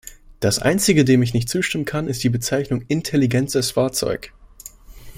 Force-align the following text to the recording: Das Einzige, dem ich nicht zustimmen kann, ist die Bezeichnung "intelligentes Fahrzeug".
Das 0.39 0.57
Einzige, 0.57 1.05
dem 1.05 1.21
ich 1.21 1.35
nicht 1.35 1.47
zustimmen 1.47 1.85
kann, 1.85 2.07
ist 2.07 2.23
die 2.23 2.29
Bezeichnung 2.31 2.83
"intelligentes 2.87 3.69
Fahrzeug". 3.69 4.33